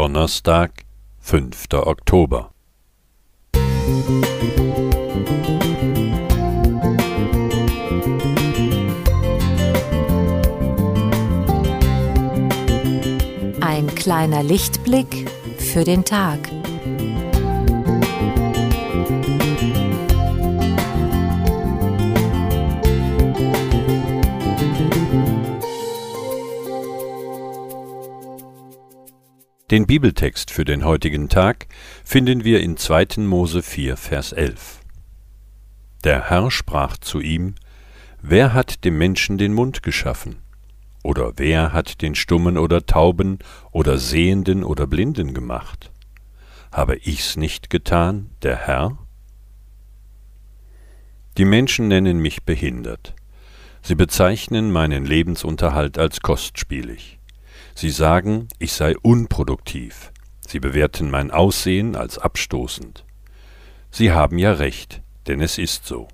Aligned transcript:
Donnerstag, 0.00 0.86
5. 1.18 1.74
Oktober. 1.74 2.52
Ein 13.60 13.94
kleiner 13.94 14.42
Lichtblick 14.42 15.30
für 15.58 15.84
den 15.84 16.06
Tag. 16.06 16.38
Den 29.70 29.86
Bibeltext 29.86 30.50
für 30.50 30.64
den 30.64 30.84
heutigen 30.84 31.28
Tag 31.28 31.68
finden 32.02 32.42
wir 32.42 32.60
in 32.60 32.76
2. 32.76 33.18
Mose 33.18 33.62
4, 33.62 33.96
Vers 33.96 34.32
11. 34.32 34.80
Der 36.02 36.28
Herr 36.28 36.50
sprach 36.50 36.96
zu 36.96 37.20
ihm, 37.20 37.54
Wer 38.20 38.52
hat 38.52 38.84
dem 38.84 38.98
Menschen 38.98 39.38
den 39.38 39.54
Mund 39.54 39.84
geschaffen? 39.84 40.38
Oder 41.04 41.34
wer 41.36 41.72
hat 41.72 42.02
den 42.02 42.16
Stummen 42.16 42.58
oder 42.58 42.84
Tauben 42.84 43.38
oder 43.70 43.96
Sehenden 43.98 44.64
oder 44.64 44.88
Blinden 44.88 45.34
gemacht? 45.34 45.92
Habe 46.72 46.96
ich's 46.96 47.36
nicht 47.36 47.70
getan, 47.70 48.30
der 48.42 48.56
Herr? 48.56 48.98
Die 51.38 51.44
Menschen 51.44 51.86
nennen 51.86 52.18
mich 52.18 52.42
behindert. 52.42 53.14
Sie 53.82 53.94
bezeichnen 53.94 54.72
meinen 54.72 55.06
Lebensunterhalt 55.06 55.96
als 55.96 56.22
kostspielig. 56.22 57.19
Sie 57.80 57.88
sagen, 57.88 58.48
ich 58.58 58.74
sei 58.74 58.94
unproduktiv. 58.98 60.12
Sie 60.46 60.60
bewerten 60.60 61.10
mein 61.10 61.30
Aussehen 61.30 61.96
als 61.96 62.18
abstoßend. 62.18 63.06
Sie 63.90 64.12
haben 64.12 64.36
ja 64.36 64.52
recht, 64.52 65.00
denn 65.26 65.40
es 65.40 65.56
ist 65.56 65.86
so. 65.86 66.06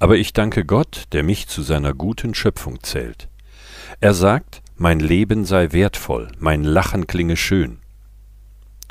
Aber 0.00 0.16
ich 0.16 0.32
danke 0.32 0.64
Gott, 0.64 1.04
der 1.12 1.22
mich 1.22 1.46
zu 1.46 1.62
seiner 1.62 1.94
guten 1.94 2.34
Schöpfung 2.34 2.82
zählt. 2.82 3.28
Er 4.00 4.12
sagt, 4.12 4.60
mein 4.74 4.98
Leben 4.98 5.44
sei 5.44 5.70
wertvoll, 5.70 6.32
mein 6.40 6.64
Lachen 6.64 7.06
klinge 7.06 7.36
schön. 7.36 7.78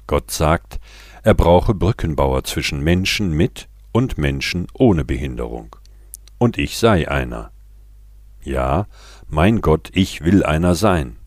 Gott 0.07 0.31
sagt, 0.31 0.79
er 1.23 1.33
brauche 1.33 1.73
Brückenbauer 1.73 2.45
zwischen 2.45 2.79
Menschen 2.79 3.33
mit 3.33 3.67
und 3.91 4.17
Menschen 4.17 4.67
ohne 4.73 5.03
Behinderung. 5.03 5.75
Und 6.37 6.57
ich 6.57 6.77
sei 6.77 7.11
einer. 7.11 7.51
Ja, 8.43 8.87
mein 9.27 9.59
Gott, 9.59 9.89
ich 9.91 10.23
will 10.23 10.45
einer 10.45 10.75
sein. 10.75 11.17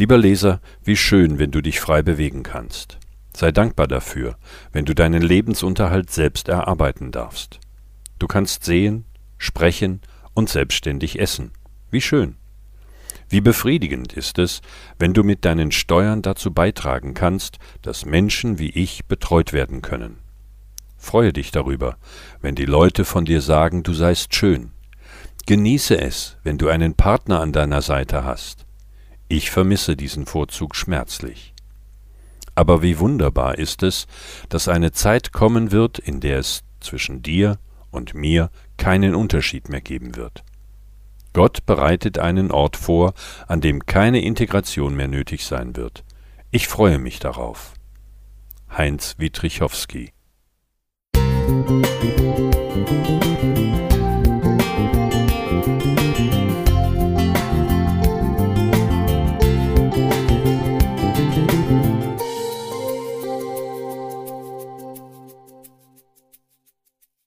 Lieber 0.00 0.16
Leser, 0.16 0.62
wie 0.82 0.96
schön, 0.96 1.38
wenn 1.38 1.50
du 1.50 1.60
dich 1.60 1.78
frei 1.78 2.00
bewegen 2.00 2.42
kannst. 2.42 2.98
Sei 3.36 3.52
dankbar 3.52 3.86
dafür, 3.86 4.38
wenn 4.72 4.86
du 4.86 4.94
deinen 4.94 5.20
Lebensunterhalt 5.20 6.10
selbst 6.10 6.48
erarbeiten 6.48 7.12
darfst. 7.12 7.60
Du 8.18 8.26
kannst 8.26 8.64
sehen, 8.64 9.04
sprechen 9.36 10.00
und 10.32 10.48
selbstständig 10.48 11.20
essen. 11.20 11.50
Wie 11.90 12.00
schön. 12.00 12.36
Wie 13.28 13.42
befriedigend 13.42 14.14
ist 14.14 14.38
es, 14.38 14.62
wenn 14.98 15.12
du 15.12 15.22
mit 15.22 15.44
deinen 15.44 15.70
Steuern 15.70 16.22
dazu 16.22 16.50
beitragen 16.50 17.12
kannst, 17.12 17.58
dass 17.82 18.06
Menschen 18.06 18.58
wie 18.58 18.70
ich 18.70 19.04
betreut 19.04 19.52
werden 19.52 19.82
können. 19.82 20.16
Freue 20.96 21.34
dich 21.34 21.50
darüber, 21.50 21.98
wenn 22.40 22.54
die 22.54 22.64
Leute 22.64 23.04
von 23.04 23.26
dir 23.26 23.42
sagen, 23.42 23.82
du 23.82 23.92
seist 23.92 24.34
schön. 24.34 24.70
Genieße 25.44 26.00
es, 26.00 26.38
wenn 26.42 26.56
du 26.56 26.68
einen 26.68 26.94
Partner 26.94 27.40
an 27.40 27.52
deiner 27.52 27.82
Seite 27.82 28.24
hast. 28.24 28.64
Ich 29.32 29.52
vermisse 29.52 29.96
diesen 29.96 30.26
Vorzug 30.26 30.74
schmerzlich. 30.74 31.54
Aber 32.56 32.82
wie 32.82 32.98
wunderbar 32.98 33.58
ist 33.58 33.84
es, 33.84 34.08
dass 34.48 34.66
eine 34.66 34.90
Zeit 34.90 35.30
kommen 35.30 35.70
wird, 35.70 36.00
in 36.00 36.18
der 36.18 36.40
es 36.40 36.64
zwischen 36.80 37.22
dir 37.22 37.60
und 37.92 38.12
mir 38.12 38.50
keinen 38.76 39.14
Unterschied 39.14 39.68
mehr 39.68 39.82
geben 39.82 40.16
wird. 40.16 40.42
Gott 41.32 41.64
bereitet 41.64 42.18
einen 42.18 42.50
Ort 42.50 42.76
vor, 42.76 43.14
an 43.46 43.60
dem 43.60 43.86
keine 43.86 44.20
Integration 44.20 44.96
mehr 44.96 45.06
nötig 45.06 45.46
sein 45.46 45.76
wird. 45.76 46.02
Ich 46.50 46.66
freue 46.66 46.98
mich 46.98 47.20
darauf. 47.20 47.74
Heinz 48.76 49.14
Wietrichowski 49.18 50.12
Musik 51.46 53.19